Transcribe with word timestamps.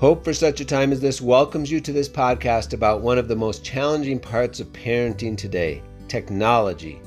Hope 0.00 0.22
for 0.22 0.32
such 0.32 0.60
a 0.60 0.64
time 0.64 0.92
as 0.92 1.00
this 1.00 1.20
welcomes 1.20 1.72
you 1.72 1.80
to 1.80 1.92
this 1.92 2.08
podcast 2.08 2.72
about 2.72 3.00
one 3.00 3.18
of 3.18 3.26
the 3.26 3.34
most 3.34 3.64
challenging 3.64 4.20
parts 4.20 4.60
of 4.60 4.72
parenting 4.72 5.36
today 5.36 5.82
technology. 6.06 7.02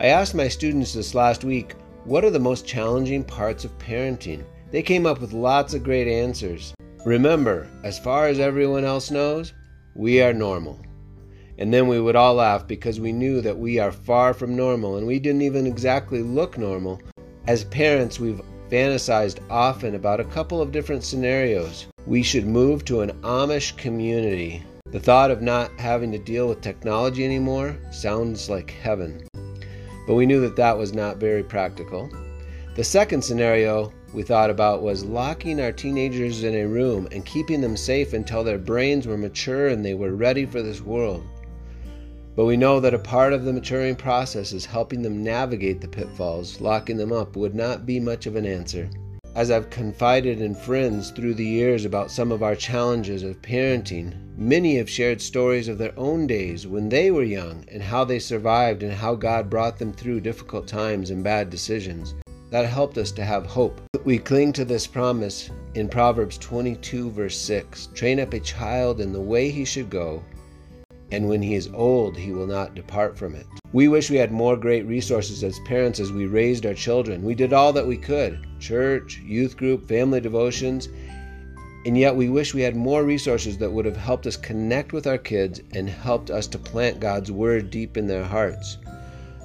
I 0.00 0.06
asked 0.06 0.34
my 0.34 0.48
students 0.48 0.92
this 0.92 1.14
last 1.14 1.44
week, 1.44 1.74
what 2.02 2.24
are 2.24 2.30
the 2.30 2.40
most 2.40 2.66
challenging 2.66 3.22
parts 3.22 3.64
of 3.64 3.78
parenting? 3.78 4.42
They 4.72 4.82
came 4.82 5.06
up 5.06 5.20
with 5.20 5.34
lots 5.34 5.72
of 5.72 5.84
great 5.84 6.08
answers. 6.08 6.74
Remember, 7.04 7.70
as 7.84 7.96
far 7.96 8.26
as 8.26 8.40
everyone 8.40 8.84
else 8.84 9.12
knows, 9.12 9.52
we 9.94 10.20
are 10.20 10.32
normal. 10.32 10.80
And 11.58 11.72
then 11.72 11.86
we 11.86 12.00
would 12.00 12.16
all 12.16 12.34
laugh 12.34 12.66
because 12.66 12.98
we 12.98 13.12
knew 13.12 13.40
that 13.40 13.56
we 13.56 13.78
are 13.78 13.92
far 13.92 14.34
from 14.34 14.56
normal 14.56 14.96
and 14.96 15.06
we 15.06 15.20
didn't 15.20 15.42
even 15.42 15.64
exactly 15.64 16.24
look 16.24 16.58
normal. 16.58 17.00
As 17.46 17.62
parents, 17.62 18.18
we've 18.18 18.42
fantasized 18.68 19.38
often 19.48 19.94
about 19.94 20.18
a 20.18 20.24
couple 20.24 20.60
of 20.60 20.72
different 20.72 21.04
scenarios. 21.04 21.86
We 22.06 22.22
should 22.22 22.46
move 22.46 22.84
to 22.84 23.00
an 23.00 23.10
Amish 23.22 23.76
community. 23.76 24.62
The 24.92 25.00
thought 25.00 25.32
of 25.32 25.42
not 25.42 25.72
having 25.76 26.12
to 26.12 26.18
deal 26.18 26.46
with 26.46 26.60
technology 26.60 27.24
anymore 27.24 27.76
sounds 27.90 28.48
like 28.48 28.70
heaven. 28.70 29.26
But 30.06 30.14
we 30.14 30.24
knew 30.24 30.40
that 30.42 30.54
that 30.54 30.78
was 30.78 30.92
not 30.94 31.16
very 31.16 31.42
practical. 31.42 32.08
The 32.76 32.84
second 32.84 33.24
scenario 33.24 33.92
we 34.14 34.22
thought 34.22 34.50
about 34.50 34.82
was 34.82 35.04
locking 35.04 35.60
our 35.60 35.72
teenagers 35.72 36.44
in 36.44 36.54
a 36.54 36.68
room 36.68 37.08
and 37.10 37.26
keeping 37.26 37.60
them 37.60 37.76
safe 37.76 38.12
until 38.12 38.44
their 38.44 38.56
brains 38.56 39.08
were 39.08 39.18
mature 39.18 39.66
and 39.66 39.84
they 39.84 39.94
were 39.94 40.14
ready 40.14 40.46
for 40.46 40.62
this 40.62 40.80
world. 40.80 41.24
But 42.36 42.44
we 42.44 42.56
know 42.56 42.78
that 42.78 42.94
a 42.94 43.00
part 43.00 43.32
of 43.32 43.44
the 43.44 43.52
maturing 43.52 43.96
process 43.96 44.52
is 44.52 44.64
helping 44.64 45.02
them 45.02 45.24
navigate 45.24 45.80
the 45.80 45.88
pitfalls. 45.88 46.60
Locking 46.60 46.98
them 46.98 47.10
up 47.10 47.34
would 47.34 47.56
not 47.56 47.84
be 47.84 47.98
much 47.98 48.26
of 48.26 48.36
an 48.36 48.46
answer. 48.46 48.88
As 49.36 49.50
I've 49.50 49.68
confided 49.68 50.40
in 50.40 50.54
friends 50.54 51.10
through 51.10 51.34
the 51.34 51.44
years 51.44 51.84
about 51.84 52.10
some 52.10 52.32
of 52.32 52.42
our 52.42 52.56
challenges 52.56 53.22
of 53.22 53.42
parenting, 53.42 54.14
many 54.34 54.78
have 54.78 54.88
shared 54.88 55.20
stories 55.20 55.68
of 55.68 55.76
their 55.76 55.92
own 55.98 56.26
days 56.26 56.66
when 56.66 56.88
they 56.88 57.10
were 57.10 57.22
young 57.22 57.62
and 57.70 57.82
how 57.82 58.02
they 58.02 58.18
survived 58.18 58.82
and 58.82 58.94
how 58.94 59.14
God 59.14 59.50
brought 59.50 59.78
them 59.78 59.92
through 59.92 60.20
difficult 60.20 60.66
times 60.66 61.10
and 61.10 61.22
bad 61.22 61.50
decisions. 61.50 62.14
That 62.48 62.64
helped 62.64 62.96
us 62.96 63.12
to 63.12 63.26
have 63.26 63.44
hope. 63.44 63.78
We 64.04 64.16
cling 64.16 64.54
to 64.54 64.64
this 64.64 64.86
promise 64.86 65.50
in 65.74 65.90
Proverbs 65.90 66.38
22, 66.38 67.10
verse 67.10 67.36
6 67.36 67.88
Train 67.92 68.20
up 68.20 68.32
a 68.32 68.40
child 68.40 69.02
in 69.02 69.12
the 69.12 69.20
way 69.20 69.50
he 69.50 69.66
should 69.66 69.90
go, 69.90 70.22
and 71.10 71.28
when 71.28 71.42
he 71.42 71.54
is 71.54 71.68
old, 71.72 72.16
he 72.16 72.32
will 72.32 72.46
not 72.46 72.74
depart 72.74 73.16
from 73.16 73.34
it. 73.34 73.46
We 73.72 73.88
wish 73.88 74.10
we 74.10 74.16
had 74.16 74.32
more 74.32 74.56
great 74.56 74.86
resources 74.86 75.44
as 75.44 75.58
parents 75.60 76.00
as 76.00 76.12
we 76.12 76.26
raised 76.26 76.66
our 76.66 76.74
children. 76.74 77.22
We 77.22 77.34
did 77.34 77.52
all 77.52 77.72
that 77.72 77.86
we 77.86 77.96
could 77.96 78.38
church, 78.58 79.18
youth 79.18 79.56
group, 79.56 79.86
family 79.86 80.20
devotions, 80.20 80.88
and 81.84 81.96
yet 81.96 82.16
we 82.16 82.28
wish 82.28 82.54
we 82.54 82.62
had 82.62 82.74
more 82.74 83.04
resources 83.04 83.58
that 83.58 83.70
would 83.70 83.84
have 83.84 83.96
helped 83.96 84.26
us 84.26 84.36
connect 84.36 84.92
with 84.92 85.06
our 85.06 85.18
kids 85.18 85.60
and 85.72 85.88
helped 85.88 86.30
us 86.30 86.46
to 86.48 86.58
plant 86.58 86.98
God's 86.98 87.30
Word 87.30 87.70
deep 87.70 87.96
in 87.96 88.08
their 88.08 88.24
hearts. 88.24 88.78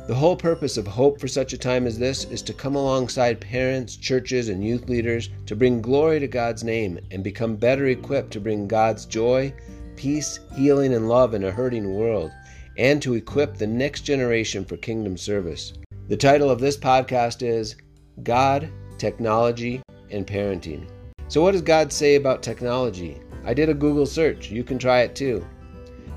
The 0.07 0.15
whole 0.15 0.35
purpose 0.35 0.77
of 0.77 0.87
Hope 0.87 1.19
for 1.19 1.27
such 1.27 1.53
a 1.53 1.57
time 1.57 1.85
as 1.85 1.99
this 1.99 2.25
is 2.25 2.41
to 2.41 2.53
come 2.53 2.75
alongside 2.75 3.39
parents, 3.39 3.95
churches, 3.95 4.49
and 4.49 4.65
youth 4.65 4.89
leaders 4.89 5.29
to 5.45 5.55
bring 5.55 5.81
glory 5.81 6.19
to 6.19 6.27
God's 6.27 6.63
name 6.63 6.99
and 7.11 7.23
become 7.23 7.55
better 7.55 7.85
equipped 7.85 8.31
to 8.31 8.39
bring 8.39 8.67
God's 8.67 9.05
joy, 9.05 9.53
peace, 10.01 10.39
healing, 10.55 10.95
and 10.95 11.07
love 11.07 11.35
in 11.35 11.43
a 11.43 11.51
hurting 11.51 11.93
world, 11.93 12.31
and 12.75 13.03
to 13.03 13.13
equip 13.13 13.55
the 13.55 13.67
next 13.67 14.01
generation 14.01 14.65
for 14.65 14.75
kingdom 14.75 15.15
service. 15.15 15.73
The 16.07 16.17
title 16.17 16.49
of 16.49 16.59
this 16.59 16.75
podcast 16.75 17.43
is 17.43 17.75
God, 18.23 18.67
Technology, 18.97 19.79
and 20.09 20.25
Parenting. 20.25 20.89
So, 21.27 21.43
what 21.43 21.51
does 21.51 21.61
God 21.61 21.93
say 21.93 22.15
about 22.15 22.41
technology? 22.41 23.21
I 23.45 23.53
did 23.53 23.69
a 23.69 23.75
Google 23.75 24.07
search. 24.07 24.49
You 24.49 24.63
can 24.63 24.79
try 24.79 25.01
it 25.01 25.15
too. 25.15 25.45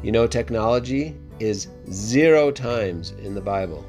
You 0.02 0.12
know, 0.12 0.26
technology 0.26 1.14
is 1.38 1.68
zero 1.90 2.50
times 2.50 3.10
in 3.22 3.34
the 3.34 3.42
Bible. 3.42 3.84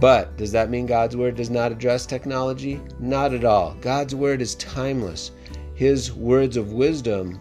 But 0.00 0.38
does 0.38 0.52
that 0.52 0.70
mean 0.70 0.86
God's 0.86 1.18
Word 1.18 1.36
does 1.36 1.50
not 1.50 1.70
address 1.70 2.06
technology? 2.06 2.80
Not 2.98 3.34
at 3.34 3.44
all. 3.44 3.76
God's 3.82 4.14
Word 4.14 4.40
is 4.40 4.54
timeless. 4.54 5.32
His 5.74 6.14
words 6.14 6.56
of 6.56 6.72
wisdom 6.72 7.38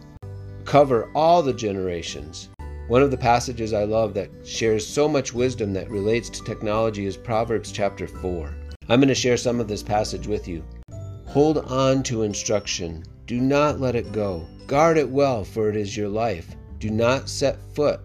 cover 0.65 1.09
all 1.13 1.41
the 1.41 1.53
generations. 1.53 2.49
One 2.87 3.01
of 3.01 3.11
the 3.11 3.17
passages 3.17 3.73
I 3.73 3.85
love 3.85 4.13
that 4.13 4.29
shares 4.43 4.85
so 4.85 5.07
much 5.07 5.33
wisdom 5.33 5.73
that 5.73 5.89
relates 5.89 6.29
to 6.29 6.43
technology 6.43 7.05
is 7.05 7.17
Proverbs 7.17 7.71
chapter 7.71 8.07
4. 8.07 8.53
I'm 8.89 8.99
going 8.99 9.07
to 9.07 9.15
share 9.15 9.37
some 9.37 9.59
of 9.59 9.67
this 9.67 9.83
passage 9.83 10.27
with 10.27 10.47
you. 10.47 10.63
Hold 11.27 11.59
on 11.59 12.03
to 12.03 12.23
instruction. 12.23 13.03
Do 13.25 13.39
not 13.39 13.79
let 13.79 13.95
it 13.95 14.11
go. 14.11 14.45
Guard 14.67 14.97
it 14.97 15.09
well, 15.09 15.43
for 15.43 15.69
it 15.69 15.75
is 15.75 15.95
your 15.95 16.09
life. 16.09 16.55
Do 16.79 16.89
not 16.89 17.29
set 17.29 17.57
foot 17.73 18.01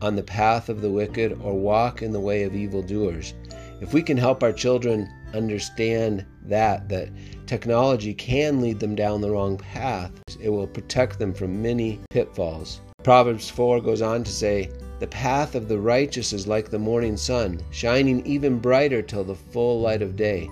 on 0.00 0.16
the 0.16 0.22
path 0.22 0.68
of 0.68 0.80
the 0.80 0.90
wicked 0.90 1.38
or 1.42 1.54
walk 1.54 2.02
in 2.02 2.12
the 2.12 2.20
way 2.20 2.42
of 2.42 2.56
evildoers. 2.56 3.34
If 3.80 3.92
we 3.92 4.02
can 4.02 4.16
help 4.16 4.42
our 4.42 4.52
children 4.52 5.08
understand 5.34 6.24
that 6.44 6.88
that 6.88 7.10
technology 7.46 8.14
can 8.14 8.60
lead 8.60 8.80
them 8.80 8.94
down 8.94 9.20
the 9.20 9.30
wrong 9.30 9.56
path, 9.56 10.10
it 10.40 10.48
will 10.48 10.66
protect 10.66 11.18
them 11.18 11.32
from 11.32 11.62
many 11.62 12.00
pitfalls. 12.10 12.80
Proverbs 13.02 13.48
4 13.50 13.80
goes 13.80 14.02
on 14.02 14.22
to 14.24 14.30
say, 14.30 14.70
"The 15.00 15.06
path 15.08 15.54
of 15.54 15.68
the 15.68 15.78
righteous 15.78 16.32
is 16.32 16.46
like 16.46 16.70
the 16.70 16.78
morning 16.78 17.16
sun, 17.16 17.60
shining 17.70 18.24
even 18.24 18.58
brighter 18.58 19.02
till 19.02 19.24
the 19.24 19.34
full 19.34 19.80
light 19.80 20.02
of 20.02 20.16
day. 20.16 20.48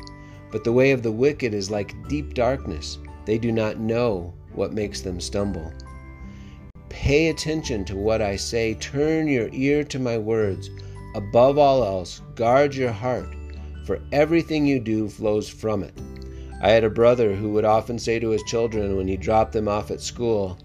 But 0.50 0.64
the 0.64 0.72
way 0.72 0.90
of 0.90 1.02
the 1.02 1.12
wicked 1.12 1.54
is 1.54 1.70
like 1.70 1.94
deep 2.08 2.34
darkness; 2.34 2.98
they 3.24 3.38
do 3.38 3.52
not 3.52 3.78
know 3.78 4.32
what 4.54 4.72
makes 4.72 5.00
them 5.00 5.20
stumble." 5.20 5.72
Pay 6.88 7.28
attention 7.28 7.84
to 7.84 7.96
what 7.96 8.20
I 8.20 8.34
say, 8.34 8.74
turn 8.74 9.28
your 9.28 9.48
ear 9.52 9.84
to 9.84 9.98
my 10.00 10.18
words. 10.18 10.70
Above 11.14 11.56
all 11.56 11.84
else, 11.84 12.20
guard 12.34 12.74
your 12.74 12.90
heart, 12.90 13.28
for 13.86 14.00
everything 14.10 14.66
you 14.66 14.80
do 14.80 15.08
flows 15.08 15.48
from 15.48 15.84
it. 15.84 15.92
I 16.62 16.70
had 16.70 16.84
a 16.84 16.90
brother 16.90 17.34
who 17.34 17.50
would 17.50 17.64
often 17.64 17.98
say 17.98 18.18
to 18.18 18.30
his 18.30 18.42
children 18.42 18.96
when 18.96 19.08
he 19.08 19.16
dropped 19.16 19.52
them 19.52 19.66
off 19.66 19.90
at 19.90 20.00
school, 20.00 20.58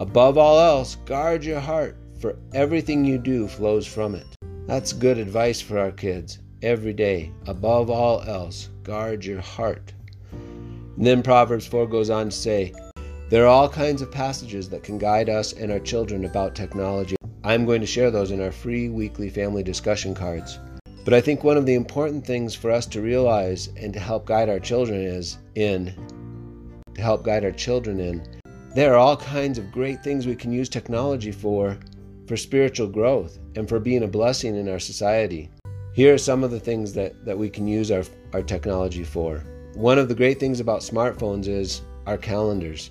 Above 0.00 0.38
all 0.38 0.60
else, 0.60 0.94
guard 0.94 1.44
your 1.44 1.58
heart, 1.58 1.96
for 2.20 2.36
everything 2.54 3.04
you 3.04 3.18
do 3.18 3.48
flows 3.48 3.84
from 3.84 4.14
it. 4.14 4.26
That's 4.66 4.92
good 4.92 5.18
advice 5.18 5.60
for 5.60 5.76
our 5.76 5.90
kids 5.90 6.38
every 6.62 6.92
day. 6.92 7.32
Above 7.46 7.90
all 7.90 8.22
else, 8.22 8.68
guard 8.84 9.24
your 9.24 9.40
heart. 9.40 9.92
And 10.30 11.04
then 11.04 11.22
Proverbs 11.22 11.66
4 11.66 11.88
goes 11.88 12.10
on 12.10 12.26
to 12.26 12.36
say, 12.36 12.72
there 13.28 13.44
are 13.44 13.48
all 13.48 13.68
kinds 13.68 14.02
of 14.02 14.10
passages 14.12 14.68
that 14.70 14.82
can 14.82 14.98
guide 14.98 15.28
us 15.28 15.52
and 15.52 15.72
our 15.72 15.80
children 15.80 16.24
about 16.24 16.54
technology. 16.54 17.16
I'm 17.42 17.66
going 17.66 17.80
to 17.80 17.86
share 17.86 18.10
those 18.10 18.30
in 18.30 18.40
our 18.40 18.52
free 18.52 18.88
weekly 18.88 19.30
family 19.30 19.62
discussion 19.62 20.14
cards. 20.14 20.58
But 21.08 21.16
I 21.16 21.22
think 21.22 21.42
one 21.42 21.56
of 21.56 21.64
the 21.64 21.72
important 21.72 22.26
things 22.26 22.54
for 22.54 22.70
us 22.70 22.84
to 22.84 23.00
realize 23.00 23.70
and 23.78 23.94
to 23.94 23.98
help 23.98 24.26
guide 24.26 24.50
our 24.50 24.60
children 24.60 25.00
is 25.00 25.38
in 25.54 25.94
to 26.94 27.00
help 27.00 27.22
guide 27.24 27.46
our 27.46 27.50
children 27.50 27.98
in 27.98 28.22
there 28.74 28.92
are 28.92 28.98
all 28.98 29.16
kinds 29.16 29.56
of 29.56 29.72
great 29.72 30.04
things 30.04 30.26
we 30.26 30.36
can 30.36 30.52
use 30.52 30.68
technology 30.68 31.32
for 31.32 31.78
for 32.26 32.36
spiritual 32.36 32.88
growth 32.88 33.38
and 33.56 33.66
for 33.66 33.80
being 33.80 34.02
a 34.02 34.06
blessing 34.06 34.54
in 34.54 34.68
our 34.68 34.78
society. 34.78 35.48
Here 35.94 36.12
are 36.12 36.18
some 36.18 36.44
of 36.44 36.50
the 36.50 36.60
things 36.60 36.92
that, 36.92 37.24
that 37.24 37.38
we 37.38 37.48
can 37.48 37.66
use 37.66 37.90
our, 37.90 38.04
our 38.34 38.42
technology 38.42 39.02
for. 39.02 39.42
One 39.76 39.96
of 39.98 40.10
the 40.10 40.14
great 40.14 40.38
things 40.38 40.60
about 40.60 40.80
smartphones 40.80 41.48
is 41.48 41.80
our 42.06 42.18
calendars. 42.18 42.90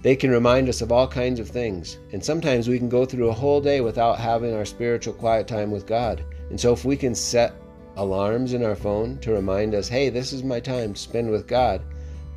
They 0.00 0.16
can 0.16 0.32
remind 0.32 0.68
us 0.68 0.82
of 0.82 0.90
all 0.90 1.06
kinds 1.06 1.38
of 1.38 1.48
things, 1.48 1.98
and 2.10 2.24
sometimes 2.24 2.66
we 2.66 2.78
can 2.78 2.88
go 2.88 3.04
through 3.04 3.28
a 3.28 3.32
whole 3.32 3.60
day 3.60 3.80
without 3.80 4.18
having 4.18 4.52
our 4.52 4.64
spiritual 4.64 5.14
quiet 5.14 5.46
time 5.46 5.70
with 5.70 5.86
God. 5.86 6.24
And 6.52 6.60
so, 6.60 6.74
if 6.74 6.84
we 6.84 6.98
can 6.98 7.14
set 7.14 7.54
alarms 7.96 8.52
in 8.52 8.62
our 8.62 8.76
phone 8.76 9.16
to 9.20 9.32
remind 9.32 9.74
us, 9.74 9.88
hey, 9.88 10.10
this 10.10 10.34
is 10.34 10.44
my 10.44 10.60
time 10.60 10.92
to 10.92 11.00
spend 11.00 11.30
with 11.30 11.48
God, 11.48 11.80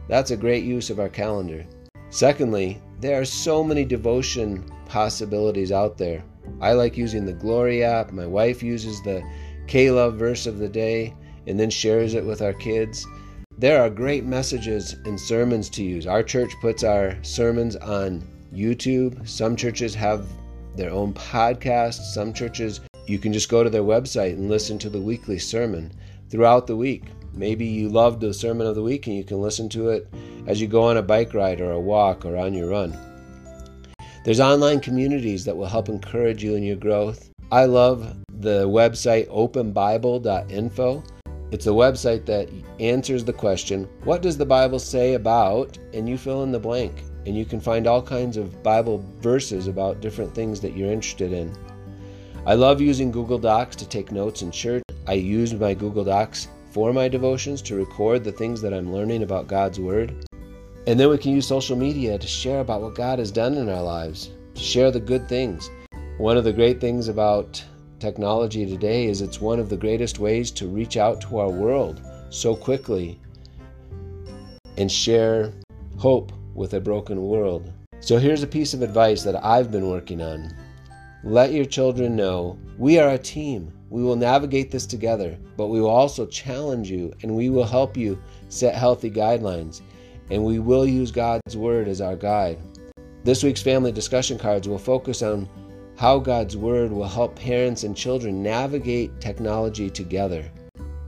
that's 0.07 0.31
a 0.31 0.37
great 0.37 0.63
use 0.63 0.89
of 0.89 1.01
our 1.01 1.09
calendar. 1.09 1.65
Secondly, 2.11 2.81
there 3.01 3.19
are 3.19 3.25
so 3.25 3.61
many 3.61 3.83
devotion 3.83 4.63
possibilities 4.85 5.73
out 5.73 5.97
there. 5.97 6.23
I 6.61 6.71
like 6.71 6.95
using 6.95 7.25
the 7.25 7.33
Glory 7.33 7.83
app. 7.83 8.13
My 8.13 8.25
wife 8.25 8.63
uses 8.63 9.03
the 9.03 9.21
K 9.67 9.91
Love 9.91 10.15
verse 10.15 10.47
of 10.47 10.59
the 10.59 10.69
day 10.69 11.13
and 11.45 11.59
then 11.59 11.69
shares 11.69 12.13
it 12.13 12.23
with 12.23 12.41
our 12.41 12.53
kids. 12.53 13.05
There 13.57 13.81
are 13.81 13.89
great 13.89 14.23
messages 14.23 14.95
and 15.03 15.19
sermons 15.19 15.69
to 15.71 15.83
use. 15.83 16.07
Our 16.07 16.23
church 16.23 16.53
puts 16.61 16.85
our 16.85 17.21
sermons 17.21 17.75
on 17.75 18.23
YouTube. 18.53 19.27
Some 19.27 19.57
churches 19.57 19.93
have 19.95 20.25
their 20.77 20.91
own 20.91 21.13
podcast. 21.13 21.95
Some 22.13 22.31
churches, 22.31 22.79
you 23.07 23.19
can 23.19 23.33
just 23.33 23.49
go 23.49 23.63
to 23.63 23.69
their 23.69 23.83
website 23.83 24.33
and 24.33 24.49
listen 24.49 24.77
to 24.79 24.89
the 24.89 24.99
weekly 24.99 25.37
sermon 25.39 25.91
throughout 26.29 26.67
the 26.67 26.75
week. 26.75 27.03
Maybe 27.33 27.65
you 27.65 27.89
loved 27.89 28.21
the 28.21 28.33
sermon 28.33 28.65
of 28.65 28.75
the 28.75 28.81
week 28.81 29.07
and 29.07 29.15
you 29.15 29.23
can 29.23 29.41
listen 29.41 29.69
to 29.69 29.89
it 29.89 30.07
as 30.47 30.59
you 30.61 30.67
go 30.67 30.83
on 30.83 30.97
a 30.97 31.01
bike 31.01 31.33
ride 31.33 31.61
or 31.61 31.71
a 31.71 31.79
walk 31.79 32.25
or 32.25 32.37
on 32.37 32.53
your 32.53 32.69
run. 32.69 32.97
There's 34.23 34.39
online 34.39 34.79
communities 34.79 35.45
that 35.45 35.55
will 35.55 35.67
help 35.67 35.89
encourage 35.89 36.43
you 36.43 36.55
in 36.55 36.63
your 36.63 36.77
growth. 36.77 37.29
I 37.51 37.65
love 37.65 38.15
the 38.39 38.67
website 38.67 39.27
openbible.info. 39.27 41.03
It's 41.51 41.67
a 41.67 41.69
website 41.69 42.25
that 42.25 42.49
answers 42.79 43.23
the 43.23 43.33
question, 43.33 43.87
What 44.03 44.23
does 44.23 44.37
the 44.37 44.45
Bible 44.45 44.79
say 44.79 45.13
about? 45.13 45.77
And 45.93 46.09
you 46.09 46.17
fill 46.17 46.43
in 46.43 46.51
the 46.51 46.59
blank. 46.59 47.03
and 47.25 47.35
you 47.35 47.45
can 47.45 47.59
find 47.59 47.87
all 47.87 48.01
kinds 48.03 48.37
of 48.37 48.61
Bible 48.61 49.03
verses 49.19 49.67
about 49.67 49.99
different 49.99 50.33
things 50.35 50.61
that 50.61 50.77
you're 50.77 50.91
interested 50.91 51.33
in. 51.33 51.51
I 52.47 52.53
love 52.53 52.79
using 52.79 53.11
Google 53.11 53.39
Docs 53.39 53.75
to 53.77 53.89
take 53.89 54.11
notes 54.11 54.43
in 54.43 54.51
church. 54.51 54.83
I 55.07 55.13
use 55.13 55.51
my 55.55 55.73
Google 55.73 56.03
Docs 56.03 56.47
for 56.69 56.93
my 56.93 57.07
devotions 57.07 57.59
to 57.63 57.75
record 57.75 58.23
the 58.23 58.31
things 58.31 58.61
that 58.61 58.71
I'm 58.71 58.93
learning 58.93 59.23
about 59.23 59.47
God's 59.47 59.79
Word. 59.79 60.27
And 60.85 60.99
then 60.99 61.09
we 61.09 61.17
can 61.17 61.31
use 61.31 61.47
social 61.47 61.75
media 61.75 62.19
to 62.19 62.27
share 62.27 62.59
about 62.59 62.83
what 62.83 62.93
God 62.93 63.17
has 63.17 63.31
done 63.31 63.55
in 63.55 63.67
our 63.67 63.81
lives, 63.81 64.29
to 64.53 64.61
share 64.61 64.91
the 64.91 64.99
good 64.99 65.27
things. 65.27 65.71
One 66.19 66.37
of 66.37 66.43
the 66.43 66.53
great 66.53 66.79
things 66.79 67.07
about 67.07 67.63
technology 67.97 68.63
today 68.67 69.07
is 69.07 69.21
it's 69.21 69.41
one 69.41 69.59
of 69.59 69.67
the 69.67 69.77
greatest 69.77 70.19
ways 70.19 70.51
to 70.51 70.67
reach 70.67 70.97
out 70.97 71.21
to 71.21 71.39
our 71.39 71.49
world 71.49 71.99
so 72.29 72.55
quickly 72.55 73.19
and 74.77 74.91
share 74.91 75.51
hope 75.97 76.31
with 76.53 76.75
a 76.75 76.79
broken 76.79 77.23
world. 77.23 77.73
So 78.01 78.19
here's 78.19 78.43
a 78.43 78.47
piece 78.47 78.75
of 78.75 78.83
advice 78.83 79.23
that 79.23 79.43
I've 79.43 79.71
been 79.71 79.89
working 79.89 80.21
on. 80.21 80.55
Let 81.25 81.51
your 81.53 81.65
children 81.65 82.15
know 82.15 82.59
we 82.77 82.99
are 82.99 83.09
a 83.09 83.17
team. 83.17 83.73
We 83.89 84.03
will 84.03 84.15
navigate 84.15 84.69
this 84.69 84.85
together, 84.85 85.39
but 85.57 85.69
we 85.69 85.81
will 85.81 85.89
also 85.89 86.27
challenge 86.27 86.91
you 86.91 87.13
and 87.23 87.35
we 87.35 87.49
will 87.49 87.63
help 87.63 87.97
you 87.97 88.21
set 88.49 88.75
healthy 88.75 89.09
guidelines. 89.09 89.81
And 90.29 90.45
we 90.45 90.59
will 90.59 90.85
use 90.85 91.09
God's 91.09 91.57
Word 91.57 91.87
as 91.87 91.99
our 91.99 92.15
guide. 92.15 92.59
This 93.23 93.41
week's 93.41 93.63
family 93.63 93.91
discussion 93.91 94.37
cards 94.37 94.67
will 94.67 94.77
focus 94.77 95.23
on 95.23 95.49
how 95.97 96.19
God's 96.19 96.55
Word 96.55 96.91
will 96.91 97.07
help 97.07 97.35
parents 97.35 97.81
and 97.81 97.97
children 97.97 98.43
navigate 98.43 99.19
technology 99.19 99.89
together. 99.89 100.51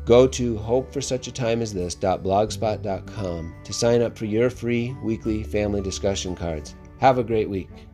Go 0.06 0.28
to 0.30 0.56
hopeforsuchatime 0.56 1.62
as 1.62 1.76
this.blogspot.com 1.76 3.56
to 3.64 3.74
sign 3.74 4.02
up 4.02 4.18
for 4.18 4.26
your 4.26 4.50
free 4.50 4.96
weekly 5.04 5.44
family 5.44 5.82
discussion 5.82 6.36
cards. 6.36 6.74
Have 7.00 7.20
a 7.20 7.24
great 7.24 7.52
week. 7.52 7.87